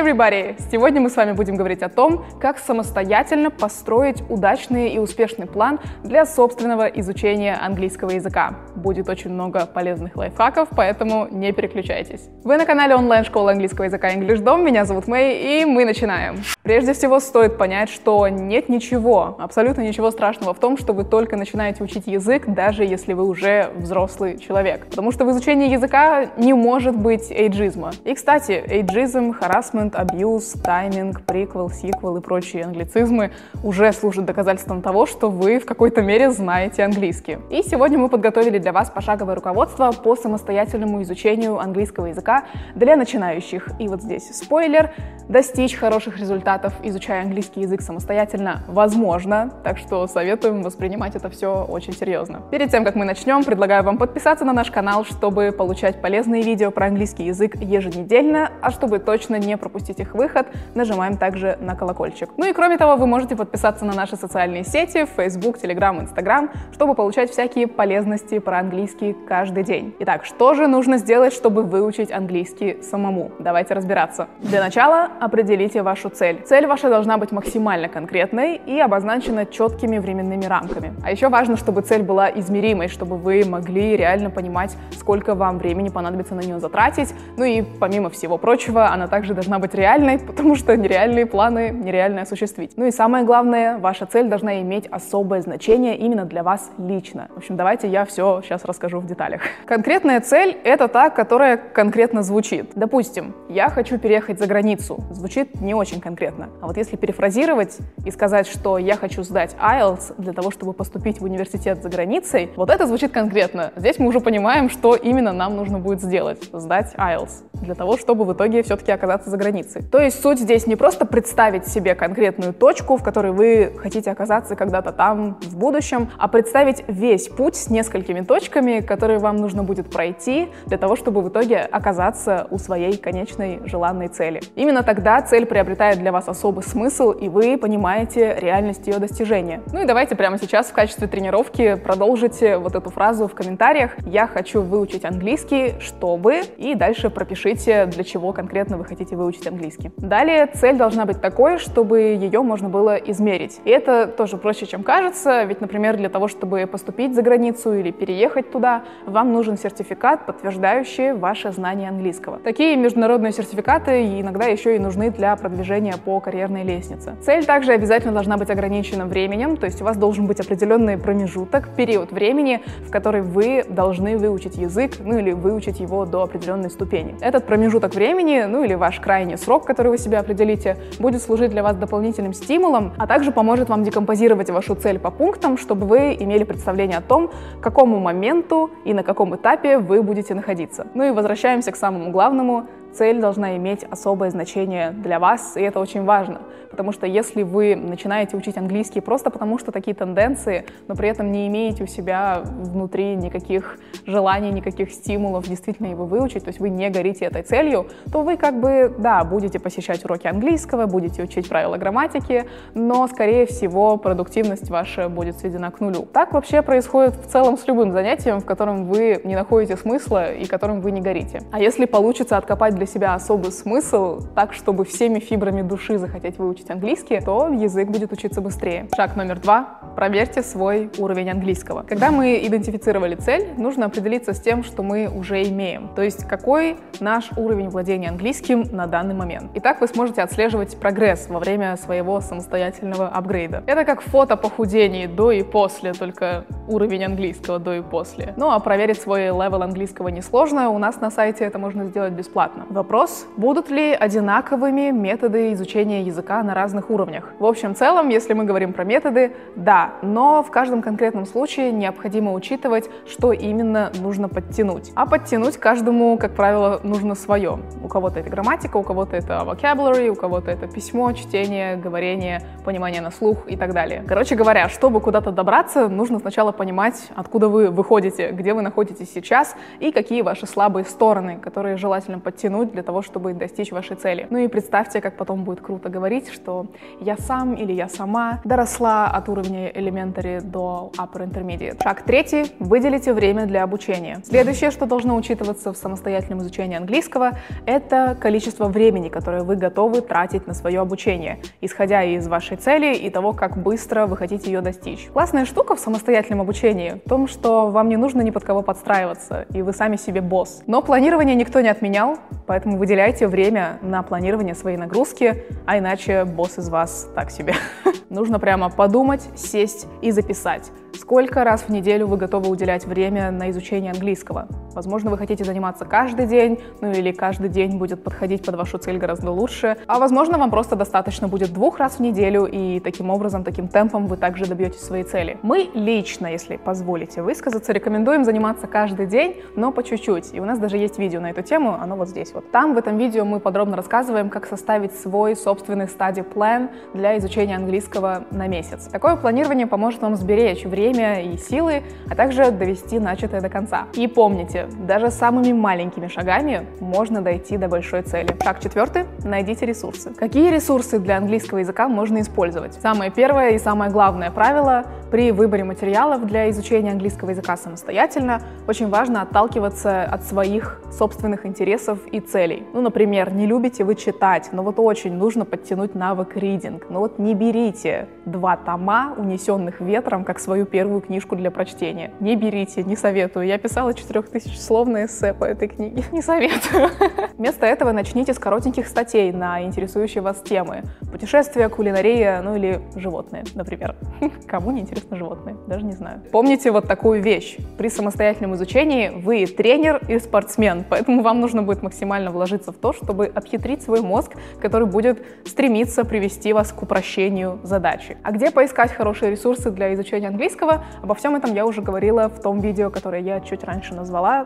everybody! 0.00 0.56
Сегодня 0.72 0.98
мы 0.98 1.10
с 1.10 1.16
вами 1.16 1.32
будем 1.32 1.56
говорить 1.56 1.82
о 1.82 1.90
том, 1.90 2.24
как 2.40 2.58
самостоятельно 2.58 3.50
построить 3.50 4.22
удачный 4.30 4.88
и 4.88 4.98
успешный 4.98 5.46
план 5.46 5.78
для 6.02 6.24
собственного 6.24 6.86
изучения 6.86 7.54
английского 7.54 8.08
языка. 8.08 8.54
Будет 8.74 9.10
очень 9.10 9.30
много 9.30 9.66
полезных 9.66 10.16
лайфхаков, 10.16 10.70
поэтому 10.74 11.28
не 11.30 11.52
переключайтесь. 11.52 12.30
Вы 12.44 12.56
на 12.56 12.64
канале 12.64 12.94
онлайн-школы 12.96 13.50
английского 13.50 13.84
языка 13.84 14.08
English 14.14 14.42
Dom, 14.42 14.62
меня 14.64 14.86
зовут 14.86 15.06
Мэй, 15.06 15.60
и 15.60 15.64
мы 15.66 15.84
начинаем. 15.84 16.36
Прежде 16.62 16.94
всего 16.94 17.20
стоит 17.20 17.58
понять, 17.58 17.90
что 17.90 18.26
нет 18.26 18.70
ничего, 18.70 19.36
абсолютно 19.38 19.82
ничего 19.82 20.10
страшного 20.10 20.54
в 20.54 20.58
том, 20.58 20.78
что 20.78 20.94
вы 20.94 21.04
только 21.04 21.36
начинаете 21.36 21.84
учить 21.84 22.06
язык, 22.06 22.46
даже 22.46 22.84
если 22.84 23.12
вы 23.12 23.24
уже 23.24 23.70
взрослый 23.76 24.38
человек. 24.38 24.86
Потому 24.86 25.12
что 25.12 25.26
в 25.26 25.30
изучении 25.32 25.68
языка 25.68 26.24
не 26.38 26.54
может 26.54 26.96
быть 26.96 27.30
эйджизма. 27.30 27.90
И, 28.04 28.14
кстати, 28.14 28.52
эйджизм, 28.66 29.34
харасмент, 29.34 29.89
абьюз, 29.96 30.52
тайминг, 30.62 31.22
приквел, 31.22 31.70
сиквел 31.70 32.16
и 32.16 32.20
прочие 32.20 32.64
англицизмы 32.64 33.30
уже 33.62 33.92
служат 33.92 34.24
доказательством 34.24 34.82
того, 34.82 35.06
что 35.06 35.30
вы 35.30 35.58
в 35.58 35.66
какой-то 35.66 36.02
мере 36.02 36.30
знаете 36.30 36.84
английский. 36.84 37.38
И 37.50 37.62
сегодня 37.62 37.98
мы 37.98 38.08
подготовили 38.08 38.58
для 38.58 38.72
вас 38.72 38.90
пошаговое 38.90 39.34
руководство 39.34 39.92
по 39.92 40.16
самостоятельному 40.16 41.02
изучению 41.02 41.58
английского 41.58 42.06
языка 42.06 42.44
для 42.74 42.96
начинающих. 42.96 43.68
И 43.78 43.88
вот 43.88 44.02
здесь 44.02 44.30
спойлер, 44.36 44.90
достичь 45.28 45.74
хороших 45.74 46.18
результатов, 46.18 46.72
изучая 46.82 47.22
английский 47.22 47.60
язык 47.60 47.82
самостоятельно, 47.82 48.64
возможно, 48.68 49.52
так 49.64 49.78
что 49.78 50.06
советуем 50.06 50.62
воспринимать 50.62 51.14
это 51.16 51.30
все 51.30 51.64
очень 51.64 51.92
серьезно. 51.92 52.42
Перед 52.50 52.70
тем, 52.70 52.84
как 52.84 52.94
мы 52.96 53.04
начнем, 53.04 53.44
предлагаю 53.44 53.84
вам 53.84 53.96
подписаться 53.96 54.44
на 54.44 54.52
наш 54.52 54.70
канал, 54.70 55.04
чтобы 55.04 55.52
получать 55.56 56.02
полезные 56.02 56.42
видео 56.42 56.70
про 56.70 56.86
английский 56.86 57.24
язык 57.24 57.56
еженедельно, 57.56 58.50
а 58.60 58.70
чтобы 58.70 58.98
точно 58.98 59.36
не 59.36 59.56
пропустить 59.56 59.69
их 60.00 60.14
выход, 60.14 60.46
нажимаем 60.74 61.16
также 61.16 61.56
на 61.60 61.74
колокольчик. 61.74 62.30
Ну 62.36 62.48
и 62.48 62.52
кроме 62.52 62.78
того, 62.78 62.96
вы 62.96 63.06
можете 63.06 63.36
подписаться 63.36 63.84
на 63.84 63.92
наши 63.92 64.16
социальные 64.16 64.64
сети, 64.64 65.06
Facebook, 65.16 65.56
Telegram, 65.56 66.00
Instagram, 66.02 66.50
чтобы 66.72 66.94
получать 66.94 67.30
всякие 67.30 67.66
полезности 67.66 68.38
про 68.38 68.58
английский 68.58 69.16
каждый 69.28 69.64
день. 69.64 69.94
Итак, 70.00 70.24
что 70.24 70.54
же 70.54 70.66
нужно 70.66 70.98
сделать, 70.98 71.32
чтобы 71.32 71.62
выучить 71.62 72.10
английский 72.10 72.82
самому? 72.82 73.30
Давайте 73.38 73.74
разбираться. 73.74 74.28
Для 74.40 74.60
начала 74.60 75.08
определите 75.20 75.82
вашу 75.82 76.08
цель. 76.08 76.42
Цель 76.44 76.66
ваша 76.66 76.88
должна 76.88 77.16
быть 77.18 77.32
максимально 77.32 77.88
конкретной 77.88 78.56
и 78.56 78.78
обозначена 78.80 79.46
четкими 79.46 79.98
временными 79.98 80.44
рамками. 80.44 80.94
А 81.04 81.10
еще 81.10 81.28
важно, 81.28 81.56
чтобы 81.56 81.82
цель 81.82 82.02
была 82.02 82.30
измеримой, 82.30 82.88
чтобы 82.88 83.16
вы 83.16 83.44
могли 83.46 83.96
реально 83.96 84.30
понимать, 84.30 84.76
сколько 84.98 85.34
вам 85.34 85.58
времени 85.58 85.88
понадобится 85.88 86.34
на 86.34 86.40
нее 86.40 86.58
затратить. 86.58 87.14
Ну 87.36 87.44
и 87.44 87.62
помимо 87.62 88.10
всего 88.10 88.38
прочего, 88.38 88.90
она 88.90 89.06
также 89.06 89.34
должна 89.34 89.58
быть 89.60 89.74
реальной, 89.74 90.18
потому 90.26 90.54
что 90.56 90.76
нереальные 90.76 91.26
планы 91.26 91.70
нереально 91.70 92.22
осуществить. 92.22 92.72
Ну 92.76 92.86
и 92.86 92.90
самое 92.90 93.24
главное, 93.24 93.78
ваша 93.78 94.06
цель 94.06 94.28
должна 94.28 94.60
иметь 94.60 94.86
особое 94.88 95.42
значение 95.42 95.96
именно 95.96 96.24
для 96.24 96.42
вас 96.42 96.70
лично. 96.78 97.28
В 97.34 97.38
общем, 97.38 97.56
давайте 97.56 97.88
я 97.88 98.04
все 98.04 98.40
сейчас 98.42 98.64
расскажу 98.64 99.00
в 99.00 99.06
деталях. 99.06 99.42
Конкретная 99.66 100.20
цель— 100.20 100.56
это 100.64 100.88
та, 100.88 101.10
которая 101.10 101.56
конкретно 101.56 102.22
звучит. 102.22 102.72
Допустим, 102.74 103.34
я 103.48 103.68
хочу 103.68 103.98
переехать 103.98 104.38
за 104.38 104.46
границу. 104.46 105.04
Звучит 105.10 105.60
не 105.60 105.74
очень 105.74 106.00
конкретно. 106.00 106.48
А 106.60 106.66
вот 106.66 106.76
если 106.76 106.96
перефразировать 106.96 107.78
и 108.04 108.10
сказать, 108.10 108.46
что 108.46 108.78
я 108.78 108.96
хочу 108.96 109.22
сдать 109.22 109.56
IELTS 109.60 110.14
для 110.18 110.32
того, 110.32 110.50
чтобы 110.50 110.72
поступить 110.72 111.20
в 111.20 111.24
университет 111.24 111.82
за 111.82 111.88
границей, 111.88 112.50
вот 112.56 112.70
это 112.70 112.86
звучит 112.86 113.12
конкретно. 113.12 113.72
Здесь 113.76 113.98
мы 113.98 114.08
уже 114.08 114.20
понимаем, 114.20 114.70
что 114.70 114.94
именно 114.94 115.32
нам 115.32 115.56
нужно 115.56 115.78
будет 115.78 116.00
сделать. 116.00 116.48
Сдать 116.52 116.94
IELTS 116.94 117.50
для 117.62 117.74
того, 117.74 117.96
чтобы 117.96 118.24
в 118.24 118.32
итоге 118.32 118.62
все-таки 118.62 118.92
оказаться 118.92 119.30
за 119.30 119.36
границей. 119.36 119.49
То 119.90 119.98
есть 119.98 120.22
суть 120.22 120.38
здесь 120.38 120.66
не 120.66 120.76
просто 120.76 121.06
представить 121.06 121.66
себе 121.66 121.94
конкретную 121.94 122.52
точку, 122.52 122.96
в 122.96 123.02
которой 123.02 123.32
вы 123.32 123.72
хотите 123.76 124.10
оказаться 124.10 124.56
когда-то 124.56 124.92
там 124.92 125.38
в 125.42 125.56
будущем, 125.56 126.10
а 126.18 126.28
представить 126.28 126.84
весь 126.88 127.28
путь 127.28 127.56
с 127.56 127.70
несколькими 127.70 128.20
точками, 128.20 128.80
которые 128.80 129.18
вам 129.18 129.36
нужно 129.36 129.62
будет 129.62 129.90
пройти 129.90 130.48
для 130.66 130.78
того, 130.78 130.96
чтобы 130.96 131.22
в 131.22 131.28
итоге 131.28 131.60
оказаться 131.60 132.46
у 132.50 132.58
своей 132.58 132.96
конечной 132.96 133.60
желанной 133.64 134.08
цели. 134.08 134.40
Именно 134.54 134.82
тогда 134.82 135.20
цель 135.22 135.46
приобретает 135.46 135.98
для 135.98 136.12
вас 136.12 136.28
особый 136.28 136.62
смысл, 136.64 137.10
и 137.10 137.28
вы 137.28 137.56
понимаете 137.56 138.36
реальность 138.38 138.86
ее 138.86 138.98
достижения. 138.98 139.62
Ну 139.72 139.82
и 139.82 139.86
давайте 139.86 140.14
прямо 140.16 140.38
сейчас 140.38 140.66
в 140.68 140.72
качестве 140.72 141.08
тренировки 141.08 141.74
продолжите 141.74 142.58
вот 142.58 142.74
эту 142.74 142.90
фразу 142.90 143.26
в 143.26 143.34
комментариях. 143.34 143.92
Я 144.06 144.26
хочу 144.26 144.62
выучить 144.62 145.04
английский, 145.04 145.74
чтобы... 145.80 146.42
И 146.56 146.74
дальше 146.74 147.10
пропишите, 147.10 147.86
для 147.86 148.04
чего 148.04 148.32
конкретно 148.32 148.76
вы 148.76 148.84
хотите 148.84 149.16
выучить 149.16 149.39
английский. 149.46 149.90
Далее 149.96 150.46
цель 150.46 150.76
должна 150.76 151.06
быть 151.06 151.20
такой, 151.20 151.58
чтобы 151.58 152.00
ее 152.00 152.42
можно 152.42 152.68
было 152.68 152.96
измерить. 152.96 153.60
И 153.64 153.70
это 153.70 154.06
тоже 154.06 154.36
проще, 154.36 154.66
чем 154.66 154.82
кажется, 154.82 155.44
ведь, 155.44 155.60
например, 155.60 155.96
для 155.96 156.08
того, 156.08 156.28
чтобы 156.28 156.66
поступить 156.66 157.14
за 157.14 157.22
границу 157.22 157.74
или 157.74 157.90
переехать 157.90 158.50
туда, 158.50 158.82
вам 159.06 159.32
нужен 159.32 159.56
сертификат, 159.56 160.26
подтверждающий 160.26 161.12
ваше 161.12 161.52
знание 161.52 161.88
английского. 161.88 162.38
Такие 162.38 162.76
международные 162.76 163.32
сертификаты 163.32 164.20
иногда 164.20 164.46
еще 164.46 164.76
и 164.76 164.78
нужны 164.78 165.10
для 165.10 165.34
продвижения 165.36 165.94
по 166.04 166.20
карьерной 166.20 166.64
лестнице. 166.64 167.16
Цель 167.22 167.44
также 167.44 167.72
обязательно 167.72 168.12
должна 168.12 168.36
быть 168.36 168.50
ограничена 168.50 169.06
временем, 169.06 169.56
то 169.56 169.66
есть 169.66 169.80
у 169.82 169.84
вас 169.84 169.96
должен 169.96 170.26
быть 170.26 170.40
определенный 170.40 170.98
промежуток, 170.98 171.68
период 171.76 172.12
времени, 172.12 172.62
в 172.86 172.90
который 172.90 173.22
вы 173.22 173.64
должны 173.68 174.16
выучить 174.16 174.56
язык, 174.56 174.92
ну 175.00 175.18
или 175.18 175.32
выучить 175.32 175.80
его 175.80 176.06
до 176.06 176.22
определенной 176.22 176.70
ступени. 176.70 177.16
Этот 177.20 177.46
промежуток 177.46 177.94
времени, 177.94 178.44
ну 178.48 178.64
или 178.64 178.74
ваш 178.74 179.00
крайний 179.00 179.29
срок, 179.36 179.66
который 179.66 179.88
вы 179.88 179.98
себе 179.98 180.18
определите, 180.18 180.76
будет 180.98 181.22
служить 181.22 181.50
для 181.50 181.62
вас 181.62 181.76
дополнительным 181.76 182.32
стимулом, 182.32 182.92
а 182.98 183.06
также 183.06 183.32
поможет 183.32 183.68
вам 183.68 183.84
декомпозировать 183.84 184.50
вашу 184.50 184.74
цель 184.74 184.98
по 184.98 185.10
пунктам, 185.10 185.56
чтобы 185.58 185.86
вы 185.86 186.16
имели 186.18 186.44
представление 186.44 186.98
о 186.98 187.02
том, 187.02 187.28
к 187.28 187.62
какому 187.62 187.98
моменту 187.98 188.70
и 188.84 188.94
на 188.94 189.02
каком 189.02 189.34
этапе 189.36 189.78
вы 189.78 190.02
будете 190.02 190.34
находиться. 190.34 190.86
Ну 190.94 191.04
и 191.04 191.10
возвращаемся 191.10 191.72
к 191.72 191.76
самому 191.76 192.10
главному 192.10 192.66
цель 192.92 193.20
должна 193.20 193.56
иметь 193.56 193.84
особое 193.84 194.30
значение 194.30 194.90
для 194.90 195.18
вас, 195.18 195.56
и 195.56 195.60
это 195.60 195.80
очень 195.80 196.04
важно. 196.04 196.40
Потому 196.70 196.92
что 196.92 197.06
если 197.06 197.42
вы 197.42 197.74
начинаете 197.74 198.36
учить 198.36 198.56
английский 198.56 199.00
просто 199.00 199.30
потому, 199.30 199.58
что 199.58 199.72
такие 199.72 199.94
тенденции, 199.94 200.66
но 200.86 200.94
при 200.94 201.08
этом 201.08 201.32
не 201.32 201.48
имеете 201.48 201.84
у 201.84 201.86
себя 201.86 202.42
внутри 202.44 203.16
никаких 203.16 203.78
желаний, 204.06 204.50
никаких 204.50 204.92
стимулов 204.92 205.48
действительно 205.48 205.88
его 205.88 206.06
выучить, 206.06 206.44
то 206.44 206.48
есть 206.48 206.60
вы 206.60 206.70
не 206.70 206.88
горите 206.90 207.24
этой 207.24 207.42
целью, 207.42 207.88
то 208.12 208.22
вы 208.22 208.36
как 208.36 208.60
бы, 208.60 208.94
да, 208.98 209.24
будете 209.24 209.58
посещать 209.58 210.04
уроки 210.04 210.28
английского, 210.28 210.86
будете 210.86 211.22
учить 211.22 211.48
правила 211.48 211.76
грамматики, 211.76 212.46
но, 212.74 213.08
скорее 213.08 213.46
всего, 213.46 213.96
продуктивность 213.96 214.70
ваша 214.70 215.08
будет 215.08 215.38
сведена 215.38 215.70
к 215.70 215.80
нулю. 215.80 216.06
Так 216.12 216.32
вообще 216.32 216.62
происходит 216.62 217.16
в 217.16 217.26
целом 217.28 217.58
с 217.58 217.66
любым 217.66 217.92
занятием, 217.92 218.40
в 218.40 218.44
котором 218.44 218.84
вы 218.84 219.20
не 219.24 219.34
находите 219.34 219.76
смысла 219.76 220.32
и 220.32 220.44
которым 220.46 220.80
вы 220.80 220.92
не 220.92 221.00
горите. 221.00 221.42
А 221.50 221.60
если 221.60 221.84
получится 221.84 222.36
откопать 222.36 222.74
для 222.80 222.86
себя 222.86 223.14
особый 223.14 223.52
смысл, 223.52 224.22
так, 224.34 224.54
чтобы 224.54 224.86
всеми 224.86 225.18
фибрами 225.18 225.60
души 225.60 225.98
захотеть 225.98 226.38
выучить 226.38 226.70
английский, 226.70 227.20
то 227.20 227.48
язык 227.48 227.88
будет 227.88 228.10
учиться 228.10 228.40
быстрее. 228.40 228.88
Шаг 228.96 229.16
номер 229.16 229.38
два. 229.38 229.79
Проверьте 229.96 230.42
свой 230.42 230.90
уровень 230.98 231.30
английского. 231.30 231.82
Когда 231.82 232.10
мы 232.10 232.40
идентифицировали 232.42 233.14
цель, 233.14 233.48
нужно 233.56 233.86
определиться 233.86 234.32
с 234.32 234.40
тем, 234.40 234.64
что 234.64 234.82
мы 234.82 235.08
уже 235.08 235.42
имеем. 235.42 235.88
То 235.94 236.02
есть, 236.02 236.26
какой 236.26 236.76
наш 237.00 237.30
уровень 237.36 237.68
владения 237.68 238.08
английским 238.08 238.64
на 238.72 238.86
данный 238.86 239.14
момент. 239.14 239.50
И 239.54 239.60
так 239.60 239.80
вы 239.80 239.88
сможете 239.88 240.22
отслеживать 240.22 240.78
прогресс 240.78 241.28
во 241.28 241.38
время 241.38 241.76
своего 241.76 242.20
самостоятельного 242.20 243.08
апгрейда. 243.08 243.62
Это 243.66 243.84
как 243.84 244.00
фото 244.00 244.36
похудений 244.36 245.06
до 245.06 245.32
и 245.32 245.42
после, 245.42 245.92
только 245.92 246.44
уровень 246.68 247.04
английского 247.04 247.58
до 247.58 247.74
и 247.74 247.82
после. 247.82 248.34
Ну 248.36 248.50
а 248.50 248.58
проверить 248.60 249.00
свой 249.00 249.26
level 249.26 249.62
английского 249.62 250.08
несложно. 250.08 250.70
У 250.70 250.78
нас 250.78 251.00
на 251.00 251.10
сайте 251.10 251.44
это 251.44 251.58
можно 251.58 251.84
сделать 251.84 252.12
бесплатно. 252.12 252.66
Вопрос, 252.70 253.26
будут 253.36 253.70
ли 253.70 253.92
одинаковыми 253.92 254.90
методы 254.90 255.52
изучения 255.52 256.02
языка 256.02 256.42
на 256.42 256.54
разных 256.54 256.90
уровнях? 256.90 257.32
В 257.38 257.44
общем 257.44 257.74
целом, 257.74 258.08
если 258.08 258.34
мы 258.34 258.44
говорим 258.44 258.72
про 258.72 258.84
методы, 258.84 259.32
да, 259.56 259.79
но 260.02 260.42
в 260.42 260.50
каждом 260.50 260.82
конкретном 260.82 261.26
случае 261.26 261.72
необходимо 261.72 262.32
учитывать, 262.32 262.90
что 263.06 263.32
именно 263.32 263.90
нужно 264.00 264.28
подтянуть. 264.28 264.92
А 264.94 265.06
подтянуть 265.06 265.56
каждому, 265.56 266.16
как 266.18 266.34
правило, 266.34 266.80
нужно 266.82 267.14
свое. 267.14 267.58
У 267.82 267.88
кого-то 267.88 268.20
это 268.20 268.30
грамматика, 268.30 268.76
у 268.76 268.82
кого-то 268.82 269.16
это 269.16 269.42
vocabulary, 269.46 270.08
у 270.08 270.14
кого-то 270.14 270.50
это 270.50 270.66
письмо, 270.66 271.12
чтение, 271.12 271.76
говорение, 271.76 272.42
понимание 272.64 273.00
на 273.00 273.10
слух 273.10 273.38
и 273.46 273.56
так 273.56 273.72
далее. 273.72 274.04
Короче 274.06 274.34
говоря, 274.34 274.68
чтобы 274.68 275.00
куда-то 275.00 275.32
добраться, 275.32 275.88
нужно 275.88 276.18
сначала 276.18 276.52
понимать, 276.52 277.08
откуда 277.14 277.48
вы 277.48 277.70
выходите, 277.70 278.30
где 278.30 278.54
вы 278.54 278.62
находитесь 278.62 279.12
сейчас 279.12 279.56
и 279.78 279.92
какие 279.92 280.22
ваши 280.22 280.46
слабые 280.46 280.84
стороны, 280.84 281.38
которые 281.38 281.76
желательно 281.76 282.18
подтянуть 282.18 282.72
для 282.72 282.82
того, 282.82 283.02
чтобы 283.02 283.34
достичь 283.34 283.72
вашей 283.72 283.96
цели. 283.96 284.26
Ну 284.30 284.38
и 284.38 284.48
представьте, 284.48 285.00
как 285.00 285.16
потом 285.16 285.44
будет 285.44 285.60
круто 285.60 285.88
говорить, 285.88 286.28
что 286.30 286.66
я 287.00 287.16
сам 287.16 287.54
или 287.54 287.72
я 287.72 287.88
сама 287.88 288.40
доросла 288.44 289.06
от 289.06 289.28
уровня 289.28 289.69
elementary 289.72 290.40
до 290.40 290.92
upper 290.96 291.28
intermediate. 291.28 291.82
Шаг 291.82 292.02
третий. 292.02 292.52
Выделите 292.58 293.12
время 293.12 293.46
для 293.46 293.62
обучения. 293.62 294.20
Следующее, 294.24 294.70
что 294.70 294.86
должно 294.86 295.16
учитываться 295.16 295.72
в 295.72 295.76
самостоятельном 295.76 296.40
изучении 296.40 296.76
английского, 296.76 297.32
это 297.66 298.16
количество 298.20 298.66
времени, 298.66 299.08
которое 299.08 299.42
вы 299.42 299.56
готовы 299.56 300.00
тратить 300.00 300.46
на 300.46 300.54
свое 300.54 300.80
обучение, 300.80 301.40
исходя 301.60 302.02
из 302.02 302.26
вашей 302.28 302.56
цели 302.56 302.94
и 302.94 303.10
того, 303.10 303.32
как 303.32 303.56
быстро 303.56 304.06
вы 304.06 304.16
хотите 304.16 304.50
ее 304.50 304.60
достичь. 304.60 305.08
Классная 305.12 305.44
штука 305.44 305.76
в 305.76 305.80
самостоятельном 305.80 306.40
обучении 306.40 307.00
в 307.04 307.08
том, 307.08 307.28
что 307.28 307.70
вам 307.70 307.88
не 307.88 307.96
нужно 307.96 308.22
ни 308.22 308.30
под 308.30 308.44
кого 308.44 308.62
подстраиваться, 308.62 309.46
и 309.54 309.62
вы 309.62 309.72
сами 309.72 309.96
себе 309.96 310.20
босс. 310.20 310.62
Но 310.66 310.82
планирование 310.82 311.34
никто 311.34 311.60
не 311.60 311.68
отменял, 311.68 312.18
поэтому 312.46 312.78
выделяйте 312.78 313.26
время 313.26 313.78
на 313.82 314.02
планирование 314.02 314.54
своей 314.54 314.76
нагрузки, 314.76 315.44
а 315.66 315.78
иначе 315.78 316.24
босс 316.24 316.58
из 316.58 316.68
вас 316.68 317.08
так 317.14 317.30
себе. 317.30 317.54
Нужно 318.10 318.40
прямо 318.40 318.70
подумать, 318.70 319.22
сесть 319.36 319.59
и 320.02 320.10
записать. 320.10 320.70
Сколько 320.94 321.44
раз 321.44 321.62
в 321.62 321.68
неделю 321.70 322.06
вы 322.06 322.16
готовы 322.16 322.50
уделять 322.50 322.84
время 322.84 323.30
на 323.30 323.50
изучение 323.50 323.92
английского? 323.92 324.48
Возможно, 324.74 325.10
вы 325.10 325.18
хотите 325.18 325.44
заниматься 325.44 325.84
каждый 325.84 326.26
день, 326.26 326.60
ну 326.80 326.90
или 326.90 327.12
каждый 327.12 327.48
день 327.48 327.78
будет 327.78 328.04
подходить 328.04 328.44
под 328.44 328.54
вашу 328.54 328.78
цель 328.78 328.98
гораздо 328.98 329.30
лучше. 329.30 329.76
А 329.86 329.98
возможно, 329.98 330.38
вам 330.38 330.50
просто 330.50 330.76
достаточно 330.76 331.28
будет 331.28 331.52
двух 331.52 331.78
раз 331.78 331.96
в 331.96 332.00
неделю, 332.00 332.44
и 332.44 332.80
таким 332.80 333.10
образом, 333.10 333.42
таким 333.42 333.68
темпом 333.68 334.06
вы 334.06 334.16
также 334.16 334.46
добьетесь 334.46 334.80
своей 334.80 335.04
цели. 335.04 335.38
Мы 335.42 335.68
лично, 335.74 336.28
если 336.28 336.56
позволите 336.56 337.22
высказаться, 337.22 337.72
рекомендуем 337.72 338.24
заниматься 338.24 338.66
каждый 338.66 339.06
день, 339.06 339.36
но 339.56 339.72
по 339.72 339.82
чуть-чуть. 339.82 340.32
И 340.32 340.40
у 340.40 340.44
нас 340.44 340.58
даже 340.58 340.76
есть 340.76 340.98
видео 340.98 341.20
на 341.20 341.30
эту 341.30 341.42
тему, 341.42 341.76
оно 341.80 341.96
вот 341.96 342.08
здесь 342.08 342.32
вот. 342.32 342.50
Там, 342.50 342.74
в 342.74 342.78
этом 342.78 342.96
видео, 342.96 343.24
мы 343.24 343.40
подробно 343.40 343.76
рассказываем, 343.76 344.30
как 344.30 344.46
составить 344.46 344.92
свой 344.92 345.34
собственный 345.34 345.88
стадий 345.88 346.22
план 346.22 346.70
для 346.94 347.18
изучения 347.18 347.56
английского 347.56 348.24
на 348.30 348.46
месяц. 348.46 348.86
Такое 348.86 349.16
планирование 349.16 349.66
поможет 349.66 350.02
вам 350.02 350.14
сберечь 350.14 350.64
время 350.90 351.22
и 351.22 351.36
силы, 351.36 351.82
а 352.08 352.14
также 352.14 352.50
довести 352.50 352.98
начатое 352.98 353.40
до 353.40 353.48
конца. 353.48 353.86
И 353.94 354.06
помните, 354.06 354.66
даже 354.86 355.10
самыми 355.10 355.52
маленькими 355.52 356.08
шагами 356.08 356.66
можно 356.80 357.22
дойти 357.22 357.56
до 357.56 357.68
большой 357.68 358.02
цели. 358.02 358.36
Шаг 358.42 358.60
четвертый— 358.60 359.04
найдите 359.24 359.66
ресурсы. 359.66 360.12
Какие 360.14 360.50
ресурсы 360.50 360.98
для 360.98 361.16
английского 361.16 361.58
языка 361.58 361.88
можно 361.88 362.20
использовать? 362.20 362.74
Самое 362.74 363.10
первое 363.10 363.50
и 363.50 363.58
самое 363.58 363.90
главное 363.90 364.30
правило— 364.30 364.84
при 365.10 365.32
выборе 365.32 365.64
материалов 365.64 366.24
для 366.24 366.48
изучения 366.50 366.92
английского 366.92 367.30
языка 367.30 367.56
самостоятельно 367.56 368.42
очень 368.68 368.88
важно 368.88 369.22
отталкиваться 369.22 370.04
от 370.04 370.22
своих 370.22 370.80
собственных 370.92 371.46
интересов 371.46 371.98
и 372.12 372.20
целей. 372.20 372.62
Ну, 372.72 372.80
например, 372.80 373.32
не 373.32 373.46
любите 373.46 373.82
вы 373.82 373.96
читать, 373.96 374.50
но 374.52 374.62
вот 374.62 374.78
очень 374.78 375.14
нужно 375.14 375.44
подтянуть 375.44 375.96
навык 375.96 376.36
reading. 376.36 376.80
Но 376.88 377.00
вот 377.00 377.18
не 377.18 377.34
берите 377.34 378.06
два 378.24 378.56
тома, 378.56 379.14
унесенных 379.16 379.80
ветром, 379.80 380.24
как 380.24 380.38
свою 380.38 380.64
первую 380.70 381.00
книжку 381.00 381.36
для 381.36 381.50
прочтения. 381.50 382.12
Не 382.20 382.36
берите, 382.36 382.82
не 382.84 382.96
советую. 382.96 383.46
Я 383.46 383.58
писала 383.58 383.92
4000 383.92 384.30
тысячесловное 384.30 385.06
эссе 385.06 385.34
по 385.34 385.44
этой 385.44 385.68
книге. 385.68 386.04
Не 386.12 386.22
советую. 386.22 386.88
Вместо 387.38 387.66
этого 387.66 387.92
начните 387.92 388.32
с 388.32 388.38
коротеньких 388.38 388.86
статей 388.86 389.32
на 389.32 389.62
интересующие 389.62 390.22
вас 390.22 390.40
темы. 390.42 390.82
Путешествия, 391.12 391.68
кулинария, 391.68 392.40
ну 392.42 392.56
или 392.56 392.80
животные, 392.96 393.44
например. 393.54 393.96
Кому 394.46 394.70
не 394.70 394.80
интересно 394.80 395.16
животные? 395.16 395.56
Даже 395.66 395.84
не 395.84 395.92
знаю. 395.92 396.22
Помните 396.30 396.70
вот 396.70 396.86
такую 396.86 397.20
вещь. 397.22 397.58
При 397.76 397.88
самостоятельном 397.88 398.54
изучении 398.54 399.10
вы 399.10 399.46
тренер 399.46 400.00
и 400.08 400.18
спортсмен, 400.18 400.84
поэтому 400.88 401.22
вам 401.22 401.40
нужно 401.40 401.62
будет 401.62 401.82
максимально 401.82 402.30
вложиться 402.30 402.72
в 402.72 402.76
то, 402.76 402.92
чтобы 402.92 403.26
обхитрить 403.26 403.82
свой 403.82 404.00
мозг, 404.00 404.32
который 404.60 404.86
будет 404.86 405.22
стремиться 405.46 406.04
привести 406.04 406.52
вас 406.52 406.72
к 406.72 406.82
упрощению 406.82 407.58
задачи. 407.62 408.16
А 408.22 408.32
где 408.32 408.50
поискать 408.50 408.92
хорошие 408.92 409.30
ресурсы 409.30 409.70
для 409.70 409.92
изучения 409.94 410.28
английского? 410.28 410.59
Обо 411.02 411.14
всем 411.14 411.36
этом 411.36 411.54
я 411.54 411.66
уже 411.66 411.82
говорила 411.82 412.28
в 412.28 412.40
том 412.40 412.60
видео, 412.60 412.90
которое 412.90 413.22
я 413.22 413.40
чуть 413.40 413.64
раньше 413.64 413.94
назвала. 413.94 414.44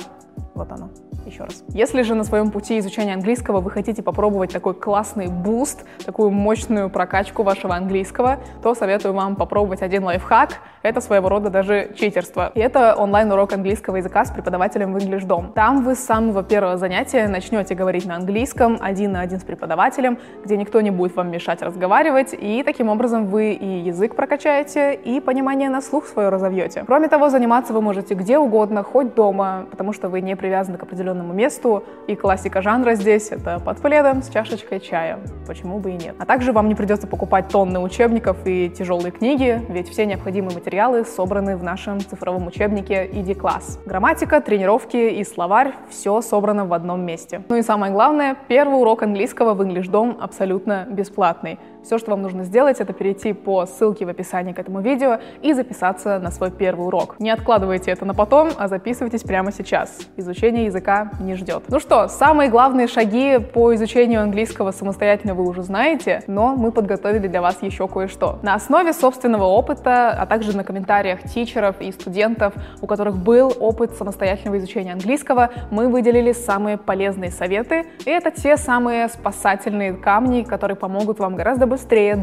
Вот 0.55 0.71
оно 0.73 0.91
еще 1.27 1.45
раз. 1.45 1.65
Если 1.69 2.03
же 2.03 2.15
на 2.15 2.25
своем 2.25 2.51
пути 2.51 2.79
изучения 2.79 3.15
английского 3.15 3.61
вы 3.61 3.71
хотите 3.71 4.03
попробовать 4.03 4.53
такой 4.53 4.75
классный 4.75 5.29
boost, 5.29 5.85
такую 6.05 6.31
мощную 6.31 6.91
прокачку 6.91 7.43
вашего 7.43 7.75
английского, 7.75 8.39
то 8.63 8.75
советую 8.75 9.15
вам 9.15 9.37
попробовать 9.37 9.83
один 9.83 10.05
лайфхак. 10.05 10.61
Это 10.83 11.01
своего 11.01 11.31
рода 11.31 11.49
даже 11.49 11.93
читерство. 11.97 12.53
И 12.55 12.61
это 12.61 12.95
онлайн-урок 12.95 13.55
английского 13.55 13.97
языка 13.97 14.25
с 14.25 14.31
преподавателем 14.31 14.93
в 14.93 14.97
English 14.99 15.27
Dom. 15.27 15.53
Там 15.55 15.83
вы 15.83 15.95
с 15.95 16.01
самого 16.01 16.43
первого 16.43 16.77
занятия 16.77 17.27
начнете 17.27 17.75
говорить 17.75 18.05
на 18.05 18.17
английском 18.17 18.79
один 18.81 19.13
на 19.13 19.21
один 19.21 19.41
с 19.41 19.45
преподавателем, 19.45 20.19
где 20.45 20.57
никто 20.57 20.81
не 20.81 20.91
будет 20.91 21.17
вам 21.17 21.31
мешать 21.31 21.63
разговаривать, 21.63 22.35
и 22.39 22.63
таким 22.63 22.89
образом 22.89 23.27
вы 23.27 23.53
и 23.53 23.81
язык 23.81 24.15
прокачаете, 24.15 24.95
и 24.95 25.21
понимание 25.21 25.71
на 25.71 25.81
слух 25.81 26.07
свое 26.07 26.29
разовьете. 26.29 26.85
Кроме 26.87 27.09
того, 27.09 27.31
заниматься 27.31 27.73
вы 27.73 27.81
можете 27.81 28.15
где 28.15 28.39
угодно, 28.39 28.83
хоть 28.83 29.15
дома, 29.15 29.67
потому 29.71 29.93
что 29.93 30.09
вы 30.09 30.21
не 30.21 30.37
привязаны 30.37 30.77
к 30.77 30.83
определенному 30.83 31.14
определенному 31.15 31.33
месту, 31.33 31.85
и 32.07 32.17
классика 32.17 32.63
жанра 32.63 32.95
здесь— 32.95 33.29
это 33.31 33.61
под 33.61 33.79
пледом 33.79 34.23
с 34.23 34.29
чашечкой 34.29 34.81
чая. 34.81 35.19
Почему 35.47 35.79
бы 35.79 35.91
и 35.91 35.95
нет? 35.95 36.15
А 36.19 36.27
также 36.27 36.53
вам 36.53 36.69
не 36.69 36.75
придется 36.75 37.07
покупать 37.07 37.49
тонны 37.49 37.79
учебников 37.81 38.37
и 38.45 38.69
тяжелые 38.69 39.13
книги, 39.13 39.61
ведь 39.69 39.89
все 39.89 40.07
необходимые 40.07 40.55
материалы 40.55 41.05
собраны 41.05 41.57
в 41.57 41.63
нашем 41.63 42.01
цифровом 42.01 42.47
учебнике 42.47 43.07
ID 43.07 43.37
Class. 43.37 43.79
Грамматика, 43.87 44.41
тренировки 44.41 44.97
и 44.97 45.25
словарь— 45.25 45.73
все 45.91 46.21
собрано 46.21 46.67
в 46.67 46.73
одном 46.73 47.03
месте. 47.03 47.43
Ну 47.49 47.57
и 47.57 47.63
самое 47.63 47.93
главное, 47.93 48.37
первый 48.49 48.81
урок 48.81 49.03
английского 49.03 49.55
в 49.55 49.61
English 49.61 49.91
Dom 49.91 50.17
абсолютно 50.21 50.87
бесплатный. 50.91 51.59
Все, 51.85 51.99
что 51.99 52.13
вам 52.13 52.23
нужно 52.23 52.45
сделать, 52.45 52.81
это 52.81 52.95
перейти 52.95 53.35
по 53.35 53.67
ссылке 53.67 54.07
в 54.07 54.09
описании 54.09 54.55
к 54.55 54.59
этому 54.59 54.81
видео 54.81 55.19
и 55.43 55.53
записаться 55.53 56.19
на 56.19 56.31
свой 56.31 56.51
первый 56.51 56.87
урок. 56.87 57.17
Не 57.19 57.29
откладывайте 57.29 57.91
это 57.91 58.07
на 58.07 58.15
потом, 58.15 58.49
а 58.57 58.69
записывайтесь 58.69 59.21
прямо 59.21 59.53
сейчас. 59.53 59.99
Изучение 60.17 60.65
языка 60.65 61.11
не 61.21 61.35
ждет. 61.35 61.65
Ну 61.69 61.79
что, 61.81 62.09
самые 62.09 62.49
главные 62.49 62.89
шаги 62.89 63.39
по 63.39 63.75
изучению 63.75 64.23
английского 64.23 64.71
самостоятельно 64.71 65.35
вы 65.35 65.47
уже 65.47 65.63
знаете, 65.63 66.23
но 66.27 66.57
мы 66.57 66.73
подготовили 66.73 67.29
для 67.29 67.43
вас 67.43 67.59
еще 67.61 67.87
кое-что. 67.87 68.39
На 68.41 68.55
основе 68.55 68.95
собственного 68.95 69.45
опыта, 69.45 70.09
а 70.19 70.25
также 70.25 70.57
на 70.57 70.65
комментариях 70.65 71.23
тичеров 71.25 71.83
и 71.83 71.93
студентов, 71.93 72.55
у 72.81 72.87
которых 72.87 73.19
был 73.19 73.53
опыт 73.61 73.93
самостоятельного 73.93 74.57
изучения 74.57 74.95
английского, 74.95 75.51
мы 75.71 75.89
выделили 75.89 76.33
самые 76.33 76.79
полезные 76.79 77.31
советы, 77.31 77.85
и 78.07 78.11
это 78.11 78.31
те 78.31 78.57
самые 78.57 79.09
спасательные 79.09 79.93
камни, 79.93 80.45
которые 80.45 80.79
помогут 80.79 81.19
вам 81.19 81.37
гораздо 81.37 81.67
быстрее 81.67 81.74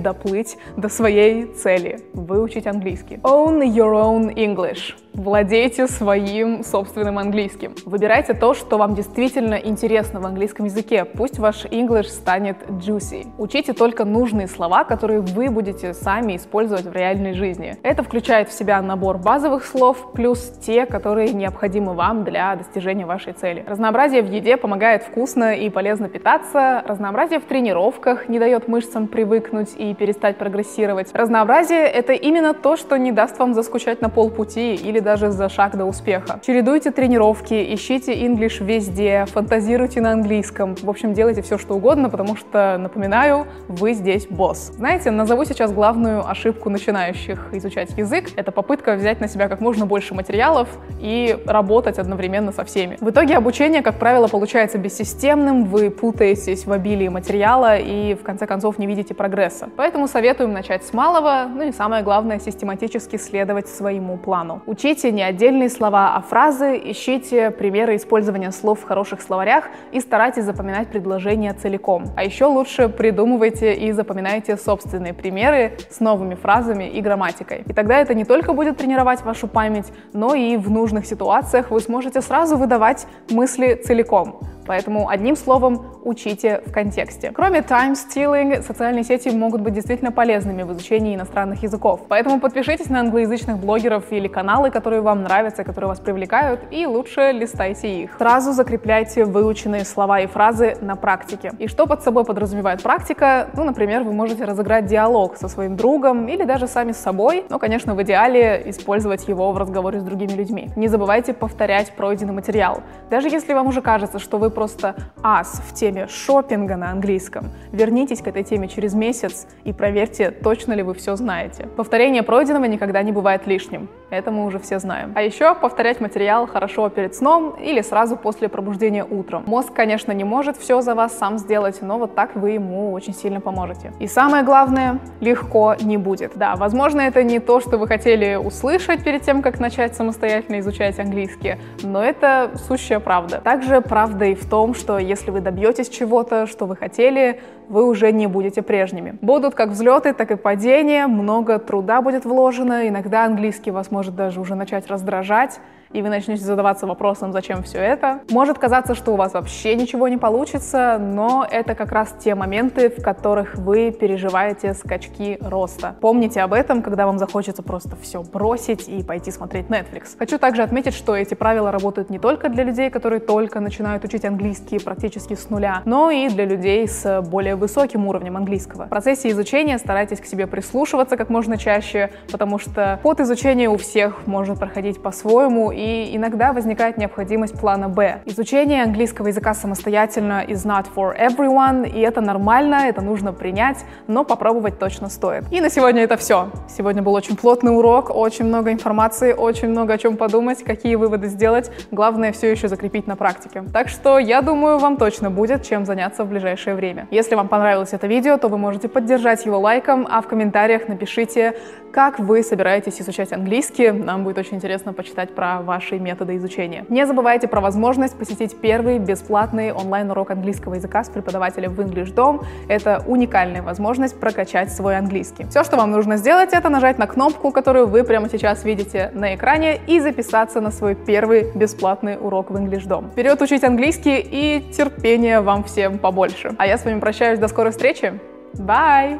доплыть 0.01 0.57
до 0.77 0.89
своей 0.89 1.45
цели— 1.45 2.00
выучить 2.13 2.68
английский. 2.68 3.15
Own 3.24 3.62
your 3.62 3.94
own 3.94 4.33
English. 4.33 4.95
Владейте 5.13 5.88
своим 5.88 6.63
собственным 6.63 7.19
английским. 7.19 7.75
Выбирайте 7.86 8.33
то, 8.33 8.53
что 8.53 8.77
вам 8.77 8.95
действительно 8.95 9.56
интересно 9.56 10.21
в 10.21 10.25
английском 10.25 10.65
языке. 10.65 11.03
Пусть 11.03 11.38
ваш 11.38 11.65
English 11.65 12.06
станет 12.06 12.56
juicy. 12.69 13.27
Учите 13.38 13.74
только 13.74 14.06
нужные 14.06 14.48
слова, 14.48 14.86
которые 14.86 15.20
вы 15.20 15.50
будете 15.50 15.93
сами 15.93 16.38
использовать 16.38 16.86
в 16.86 16.93
реальной 16.93 17.34
жизни. 17.34 17.75
Это 17.84 18.03
включает 18.03 18.48
в 18.48 18.53
себя 18.53 18.81
набор 18.81 19.17
базовых 19.17 19.65
слов, 19.65 20.13
плюс 20.13 20.39
те, 20.65 20.86
которые 20.86 21.34
необходимы 21.34 21.93
вам 21.93 22.24
для 22.24 22.55
достижения 22.55 23.05
вашей 23.05 23.34
цели. 23.34 23.65
Разнообразие 23.67 24.22
в 24.22 24.31
еде 24.31 24.55
помогает 24.55 25.03
вкусно 25.03 25.55
и 25.55 25.70
полезно 25.70 26.08
питаться. 26.08 26.84
Разнообразие 26.88 27.41
в 27.41 27.43
тренировках 27.43 28.29
не 28.29 28.39
дает 28.39 28.70
мышцам 28.70 29.08
привыкнуть 29.08 29.40
и 29.77 29.93
перестать 29.93 30.38
прогрессировать. 30.38 31.10
Разнообразие— 31.13 31.86
это 31.88 32.13
именно 32.13 32.53
то, 32.53 32.77
что 32.77 32.98
не 32.98 33.12
даст 33.12 33.39
вам 33.39 33.53
заскучать 33.53 34.01
на 34.01 34.10
полпути 34.10 34.75
или 34.75 35.00
даже 35.00 35.31
за 35.31 35.50
шаг 35.50 35.75
до 35.75 35.86
успеха. 35.86 36.39
Чередуйте 36.45 36.91
тренировки, 36.91 37.74
ищите 37.74 38.13
English 38.13 38.63
везде, 38.63 39.25
фантазируйте 39.27 40.01
на 40.01 40.12
английском. 40.12 40.75
В 40.75 40.89
общем, 40.89 41.13
делайте 41.13 41.41
все, 41.41 41.57
что 41.57 41.75
угодно, 41.75 42.10
потому 42.10 42.36
что, 42.36 42.77
напоминаю, 42.77 43.48
вы 43.67 43.93
здесь 43.93 44.27
босс. 44.27 44.71
Знаете, 44.75 45.12
назову 45.12 45.45
сейчас 45.45 45.71
главную 45.71 46.29
ошибку 46.29 46.69
начинающих 46.69 47.50
изучать 47.53 47.98
язык. 47.98 48.29
Это 48.36 48.51
попытка 48.51 48.93
взять 48.95 49.19
на 49.21 49.27
себя 49.27 49.48
как 49.48 49.62
можно 49.62 49.86
больше 49.86 50.13
материалов 50.13 50.69
и 51.00 51.38
работать 51.45 51.98
одновременно 52.00 52.51
со 52.51 52.63
всеми. 52.63 52.98
В 53.01 53.10
итоге 53.10 53.36
обучение, 53.36 53.81
как 53.81 53.95
правило, 53.95 54.27
получается 54.27 54.77
бессистемным, 54.77 55.65
вы 55.65 55.89
путаетесь 55.89 56.65
в 56.65 56.71
обилии 56.71 57.07
материала 57.07 57.77
и, 57.77 58.13
в 58.13 58.24
конце 58.24 58.45
концов, 58.45 58.77
не 58.77 58.88
видите 58.88 59.13
прогресса. 59.13 59.30
Поэтому 59.77 60.07
советуем 60.07 60.53
начать 60.53 60.83
с 60.83 60.93
малого, 60.93 61.47
ну 61.53 61.63
и 61.63 61.71
самое 61.71 62.03
главное, 62.03 62.39
систематически 62.39 63.15
следовать 63.17 63.67
своему 63.67 64.17
плану. 64.17 64.61
Учить 64.65 64.91
Ищите 64.91 65.13
не 65.13 65.23
отдельные 65.23 65.69
слова, 65.69 66.17
а 66.17 66.21
фразы, 66.21 66.77
ищите 66.83 67.50
примеры 67.50 67.95
использования 67.95 68.51
слов 68.51 68.81
в 68.81 68.83
хороших 68.83 69.21
словарях 69.21 69.69
и 69.93 70.01
старайтесь 70.01 70.43
запоминать 70.43 70.89
предложения 70.89 71.53
целиком. 71.53 72.07
А 72.17 72.25
еще 72.25 72.43
лучше 72.43 72.89
придумывайте 72.89 73.73
и 73.73 73.93
запоминайте 73.93 74.57
собственные 74.57 75.13
примеры 75.13 75.77
с 75.89 76.01
новыми 76.01 76.35
фразами 76.35 76.89
и 76.89 77.00
грамматикой. 77.00 77.63
И 77.65 77.73
тогда 77.73 78.00
это 78.00 78.13
не 78.13 78.25
только 78.25 78.51
будет 78.51 78.77
тренировать 78.77 79.21
вашу 79.21 79.47
память, 79.47 79.91
но 80.11 80.35
и 80.35 80.57
в 80.57 80.69
нужных 80.69 81.05
ситуациях 81.05 81.71
вы 81.71 81.79
сможете 81.79 82.19
сразу 82.19 82.57
выдавать 82.57 83.07
мысли 83.29 83.75
целиком. 83.75 84.41
Поэтому, 84.67 85.09
одним 85.09 85.35
словом, 85.35 85.90
учите 86.03 86.62
в 86.65 86.72
контексте. 86.72 87.31
Кроме 87.31 87.60
time 87.60 87.93
stealing, 87.93 88.62
социальные 88.62 89.03
сети 89.03 89.29
могут 89.29 89.62
быть 89.62 89.74
действительно 89.74 90.12
полезными 90.12 90.63
в 90.63 90.72
изучении 90.74 91.15
иностранных 91.15 91.63
языков. 91.63 92.01
Поэтому 92.08 92.39
подпишитесь 92.39 92.89
на 92.89 93.00
англоязычных 93.00 93.58
блогеров 93.58 94.12
или 94.12 94.27
каналы, 94.27 94.72
которые 94.72 95.01
вам 95.01 95.24
нравятся, 95.24 95.63
которые 95.63 95.89
вас 95.89 96.00
привлекают, 96.00 96.62
и 96.72 96.86
лучше 96.86 97.31
листайте 97.31 98.03
их. 98.03 98.15
Сразу 98.17 98.53
закрепляйте 98.53 99.25
выученные 99.25 99.86
слова 99.86 100.20
и 100.22 100.27
фразы 100.27 100.77
на 100.81 100.96
практике. 100.96 101.51
И 101.60 101.67
что 101.67 101.86
под 101.86 102.03
собой 102.03 102.25
подразумевает 102.25 102.81
практика? 102.81 103.48
Ну, 103.53 103.63
например, 103.63 104.03
вы 104.03 104.13
можете 104.13 104.46
разыграть 104.46 104.86
диалог 104.86 105.38
со 105.38 105.48
своим 105.48 105.75
другом 105.75 106.27
или 106.27 106.43
даже 106.43 106.67
сами 106.67 106.91
с 106.91 106.98
собой, 106.98 107.46
но, 107.50 107.60
конечно, 107.60 107.96
в 107.96 108.01
идеале 108.03 108.63
использовать 108.65 109.27
его 109.27 109.51
в 109.51 109.58
разговоре 109.58 110.00
с 110.00 110.03
другими 110.03 110.31
людьми. 110.31 110.70
Не 110.75 110.88
забывайте 110.88 111.34
повторять 111.34 111.91
пройденный 111.91 112.34
материал. 112.34 112.81
Даже 113.10 113.27
если 113.27 113.53
вам 113.53 113.67
уже 113.67 113.81
кажется, 113.81 114.20
что 114.20 114.38
вы 114.38 114.50
просто 114.50 114.96
ас 115.22 115.62
в 115.67 115.74
теме 115.74 115.90
шопинга 116.07 116.75
на 116.77 116.91
английском, 116.91 117.51
вернитесь 117.71 118.21
к 118.21 118.27
этой 118.27 118.43
теме 118.43 118.67
через 118.67 118.93
месяц 118.93 119.48
и 119.63 119.74
проверьте, 119.74 120.31
точно 120.31 120.74
ли 120.74 120.83
вы 120.83 120.93
все 120.93 121.15
знаете. 121.15 121.67
Повторение 121.77 122.24
пройденного 122.24 122.65
никогда 122.65 123.03
не 123.03 123.12
бывает 123.12 123.48
лишним. 123.48 123.89
Это 124.12 124.30
мы 124.30 124.46
уже 124.46 124.60
все 124.60 124.77
знаем. 124.77 125.13
А 125.15 125.22
еще 125.22 125.56
повторять 125.56 126.01
материал 126.01 126.46
хорошо 126.46 126.89
перед 126.89 127.15
сном 127.15 127.51
или 127.51 127.82
сразу 127.82 128.18
после 128.18 128.50
пробуждения 128.50 129.06
утром. 129.06 129.44
Мозг, 129.48 129.72
конечно, 129.74 130.12
не 130.12 130.25
может 130.25 130.58
все 130.58 130.82
за 130.82 130.96
вас 130.96 131.18
сам 131.18 131.38
сделать, 131.38 131.82
но 131.82 131.98
вот 131.98 132.13
так 132.13 132.36
вы 132.36 132.51
ему 132.51 132.91
очень 132.91 133.13
сильно 133.13 133.39
поможете. 133.39 133.94
И 134.00 134.08
самое 134.08 134.44
главное, 134.44 135.00
легко 135.22 135.75
не 135.80 135.96
будет. 135.96 136.34
Да, 136.36 136.58
возможно, 136.58 137.00
это 137.00 137.24
не 137.24 137.39
то, 137.39 137.62
что 137.62 137.77
вы 137.77 137.88
хотели 137.88 138.36
услышать 138.36 139.01
перед 139.01 139.22
тем, 139.22 139.41
как 139.41 139.62
начать 139.62 139.96
самостоятельно 139.96 140.60
изучать 140.60 141.00
английский, 141.00 141.56
но 141.82 142.03
это 142.03 142.51
сущая 142.68 143.00
правда. 143.00 143.39
Также 143.41 143.80
правда 143.80 144.25
и 144.25 144.36
в 144.36 144.50
том, 144.50 144.74
что 144.74 144.98
если 144.98 145.32
вы 145.32 145.39
добьетесь 145.39 145.88
чего-то, 145.88 146.48
что 146.48 146.65
вы 146.65 146.75
хотели, 146.75 147.39
вы 147.70 147.88
уже 147.88 148.12
не 148.12 148.27
будете 148.27 148.62
прежними. 148.62 149.18
Будут 149.22 149.56
как 149.56 149.70
взлеты, 149.70 150.12
так 150.12 150.32
и 150.32 150.36
падения, 150.36 151.08
много 151.08 151.58
труда 151.58 152.01
будет 152.01 152.25
вложено, 152.25 152.88
иногда 152.89 153.24
английский 153.24 153.72
вас 153.72 153.89
может 153.91 154.00
даже 154.10 154.39
уже 154.41 154.55
начать 154.55 154.88
раздражать, 154.88 155.60
и 155.93 156.01
вы 156.01 156.10
начнете 156.10 156.43
задаваться 156.43 156.88
вопросом, 156.88 157.31
зачем 157.33 157.63
все 157.63 157.79
это. 157.79 158.21
Может 158.29 158.57
казаться, 158.57 158.95
что 158.95 159.13
у 159.13 159.15
вас 159.15 159.33
вообще 159.33 159.75
ничего 159.75 160.07
не 160.07 160.17
получится, 160.17 160.98
но 161.00 161.45
это 161.50 161.75
как 161.75 161.91
раз 161.91 162.13
те 162.19 162.36
моменты, 162.36 162.89
в 162.89 163.01
которых 163.01 163.55
вы 163.55 163.91
переживаете 163.91 164.74
скачки 164.74 165.38
роста. 165.41 165.95
Помните 166.01 166.41
об 166.41 166.53
этом, 166.53 166.81
когда 166.81 167.05
вам 167.05 167.17
захочется 167.19 167.63
просто 167.63 167.95
все 168.01 168.24
бросить 168.24 168.88
и 168.88 169.03
пойти 169.03 169.31
смотреть 169.31 169.67
Netflix. 169.67 170.17
Хочу 170.17 170.38
также 170.38 170.63
отметить, 170.63 170.93
что 170.93 171.15
эти 171.15 171.33
правила 171.33 171.71
работают 171.71 172.10
не 172.10 172.19
только 172.19 172.50
для 172.50 172.63
людей, 172.63 172.89
которые 172.89 173.19
только 173.19 173.60
начинают 173.60 174.03
учить 174.03 174.25
английский 174.25 174.79
практически 174.79 175.36
с 175.36 175.50
нуля, 175.50 175.81
но 175.86 176.12
и 176.12 176.29
для 176.29 176.45
людей 176.45 176.88
с 176.88 177.21
более 177.21 177.55
высоким 177.55 178.07
уровнем 178.07 178.38
английского. 178.38 178.86
В 178.86 178.89
процессе 178.89 179.29
изучения 179.29 179.77
старайтесь 179.77 180.19
к 180.19 180.25
себе 180.25 180.48
прислушиваться 180.48 181.17
как 181.17 181.29
можно 181.29 181.57
чаще, 181.57 182.12
потому 182.31 182.60
что 182.60 183.00
под 183.03 183.19
изучение 183.19 183.69
у 183.69 183.77
всех 183.77 184.27
может 184.27 184.60
проходить 184.60 185.01
по-своему, 185.01 185.71
иногда 186.15 186.53
возникает 186.53 186.97
необходимость 186.97 187.59
плана 187.59 187.89
«Б». 187.89 188.21
Изучение 188.25 188.83
английского 188.83 189.27
языка 189.27 189.53
самостоятельно 189.53 190.43
is 190.45 190.65
not 190.65 190.85
for 190.95 191.17
everyone, 191.17 191.89
и 191.89 192.00
это 192.00 192.21
нормально, 192.21 192.88
это 192.88 193.01
нужно 193.01 193.33
принять, 193.33 193.77
но 194.07 194.23
попробовать 194.23 194.79
точно 194.79 195.09
стоит. 195.09 195.43
И 195.51 195.61
на 195.61 195.69
сегодня 195.69 196.03
это 196.03 196.17
все. 196.17 196.50
Сегодня 196.67 197.01
был 197.01 197.13
очень 197.13 197.35
плотный 197.35 197.75
урок, 197.75 198.09
очень 198.13 198.45
много 198.45 198.71
информации, 198.71 199.33
очень 199.33 199.69
много 199.69 199.93
о 199.93 199.97
чем 199.97 200.17
подумать, 200.17 200.63
какие 200.63 200.95
выводы 200.95 201.27
сделать. 201.27 201.71
Главное 201.91 202.31
все 202.31 202.51
еще 202.51 202.67
закрепить 202.67 203.07
на 203.07 203.15
практике. 203.15 203.63
Так 203.73 203.89
что 203.89 204.19
я 204.19 204.41
думаю, 204.41 204.77
вам 204.77 204.97
точно 204.97 205.29
будет 205.29 205.63
чем 205.63 205.85
заняться 205.85 206.23
в 206.23 206.29
ближайшее 206.29 206.75
время. 206.75 207.07
Если 207.11 207.35
вам 207.35 207.47
понравилось 207.47 207.93
это 207.93 208.07
видео, 208.07 208.38
то 208.38 208.47
вы 208.47 208.57
можете 208.57 208.88
поддержать 208.88 209.45
его 209.45 209.59
лайком, 209.59 210.07
а 210.09 210.21
в 210.21 210.27
комментариях 210.27 210.88
напишите, 210.88 211.55
как 211.91 212.19
вы 212.19 212.43
собираетесь 212.43 213.01
изучать 213.01 213.33
английский. 213.33 213.91
Нам 213.91 214.23
будет 214.23 214.38
очень 214.38 214.57
интересно 214.57 214.93
почитать 214.93 215.35
про 215.35 215.61
ваши 215.72 216.00
методы 216.00 216.36
изучения. 216.36 216.84
Не 216.90 217.08
забывайте 217.08 217.48
про 217.48 217.62
возможность 217.62 218.18
посетить 218.20 218.60
первый 218.60 219.00
бесплатный 219.00 219.72
онлайн-урок 219.72 220.32
английского 220.32 220.74
языка 220.74 221.01
с 221.01 221.10
преподавателем 221.10 221.74
в 221.74 221.80
English 221.80 222.13
Dom. 222.13 222.44
Это 222.68 223.01
уникальная 223.08 223.62
возможность 223.62 224.20
прокачать 224.20 224.74
свой 224.74 224.98
английский. 224.98 225.46
Все, 225.50 225.63
что 225.63 225.78
вам 225.78 225.92
нужно 225.92 226.18
сделать, 226.18 226.50
это 226.51 226.70
нажать 226.70 226.98
на 226.98 227.08
кнопку, 227.08 227.51
которую 227.51 227.88
вы 227.88 228.04
прямо 228.04 228.28
сейчас 228.28 228.66
видите 228.66 229.12
на 229.13 229.34
экране, 229.34 229.80
и 229.88 230.01
записаться 230.01 230.60
на 230.60 230.72
свой 230.72 230.96
первый 230.96 231.51
бесплатный 231.56 232.18
урок 232.20 232.51
в 232.51 232.56
English 232.56 232.88
Dom. 232.88 233.12
Вперед 233.12 233.42
учить 233.42 233.63
английский 233.63 234.20
и 234.20 234.62
терпения 234.74 235.40
вам 235.40 235.63
всем 235.63 236.00
побольше. 236.00 236.54
А 236.58 236.68
я 236.68 236.78
с 236.78 236.84
вами 236.84 237.00
прощаюсь 237.00 237.40
до 237.40 237.48
скорой 237.48 237.72
встречи. 237.72 238.20
Bye! 238.56 239.20